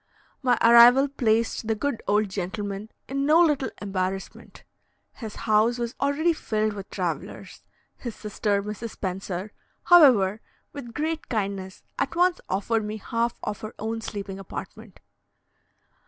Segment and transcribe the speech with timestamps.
[0.41, 4.63] My arrival placed the good old gentleman in no little embarrassment:
[5.13, 7.61] his house was also already filled with travellers.
[7.97, 8.89] His sister, Mrs.
[8.89, 9.51] Spencer,
[9.83, 10.41] however,
[10.73, 15.01] with great kindness, at once offered me half of her own sleeping apartment.